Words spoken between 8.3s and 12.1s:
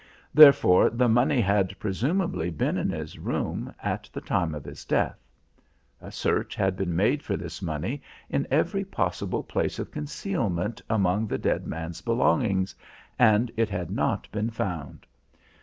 every possible place of concealment among the dead man's